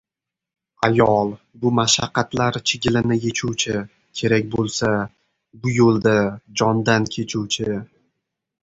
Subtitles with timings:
[0.87, 1.33] Ayol,
[1.65, 3.77] bu mashaqqatlar chigilini yechuvchi,
[4.23, 4.91] kerak bo‘lsa
[5.61, 6.17] bu yo‘lda
[6.63, 7.73] jondan kechuvchi